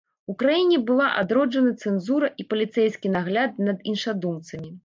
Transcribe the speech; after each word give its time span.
У 0.31 0.35
краіне 0.43 0.79
была 0.87 1.09
адроджана 1.23 1.73
цэнзура 1.85 2.31
і 2.45 2.49
паліцэйскі 2.55 3.15
нагляд 3.19 3.63
над 3.69 3.89
іншадумцамі. 3.93 4.69